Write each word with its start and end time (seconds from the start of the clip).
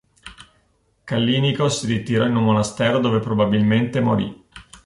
Callinico 1.03 1.69
si 1.69 1.85
ritirò 1.85 2.25
in 2.25 2.35
un 2.35 2.43
monastero 2.43 2.97
dove 2.99 3.19
probabilmente 3.19 3.99
morì. 3.99 4.43